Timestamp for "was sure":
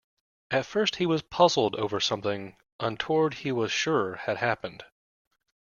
3.51-4.15